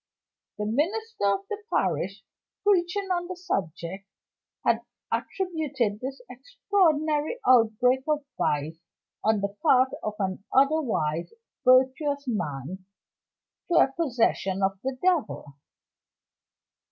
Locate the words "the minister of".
0.57-1.41